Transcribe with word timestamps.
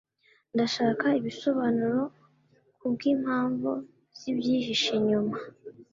ndashaka 0.53 1.05
ibisobanuro, 1.19 2.01
kubwimpamvu 2.79 3.71
zibyihishe 4.19 4.89
inyuma 4.99 5.35